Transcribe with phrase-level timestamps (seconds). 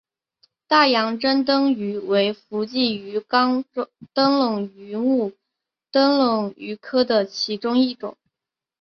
[0.67, 3.63] 大洋珍灯鱼为辐鳍鱼纲
[4.15, 5.33] 灯笼鱼目
[5.91, 8.17] 灯笼鱼科的其中一种。